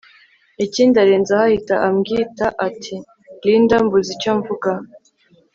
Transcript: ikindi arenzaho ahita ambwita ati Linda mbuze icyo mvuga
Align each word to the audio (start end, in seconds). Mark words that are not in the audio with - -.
ikindi 0.65 0.95
arenzaho 1.03 1.43
ahita 1.49 1.75
ambwita 1.87 2.45
ati 2.67 2.95
Linda 3.45 3.75
mbuze 3.85 4.09
icyo 4.15 4.31
mvuga 4.37 4.71